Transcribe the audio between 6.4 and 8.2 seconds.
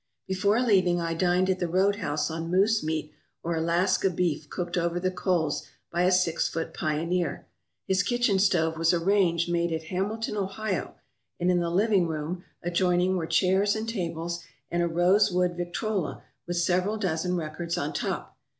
foot pioneer. His